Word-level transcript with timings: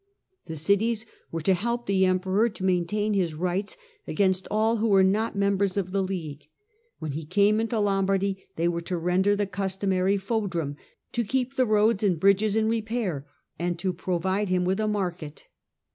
The 0.47 0.55
cities 0.55 1.05
were 1.31 1.41
to 1.41 1.53
help 1.53 1.85
the 1.85 2.05
Emperor 2.07 2.49
to 2.49 2.63
maintain 2.63 3.13
his 3.13 3.35
rights 3.35 3.77
against 4.07 4.47
all 4.49 4.77
who 4.77 4.87
were 4.87 5.03
not 5.03 5.35
members 5.35 5.77
of 5.77 5.91
the 5.91 6.01
League; 6.01 6.49
when 6.97 7.11
he 7.11 7.23
came 7.23 7.59
into 7.59 7.79
Lombardy 7.79 8.47
they 8.55 8.67
were 8.67 8.81
to 8.81 8.97
render 8.97 9.35
the 9.35 9.45
customary 9.45 10.17
fodrum, 10.17 10.75
to 11.11 11.23
keep 11.23 11.53
the 11.53 11.67
roads 11.67 12.01
and 12.01 12.19
bridges 12.19 12.55
in 12.55 12.67
repair, 12.67 13.27
and 13.59 13.77
to 13.77 13.93
provide 13.93 14.49
him 14.49 14.65
with 14.65 14.79
a 14.79 14.87
market. 14.87 15.45